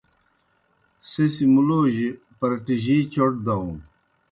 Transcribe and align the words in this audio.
سہ 1.09 1.23
سیْ 1.33 1.45
مُلوجیْ 1.53 2.07
پرٹِجِی 2.37 2.97
چوْٹ 3.13 3.31
داؤن۔ 3.45 3.71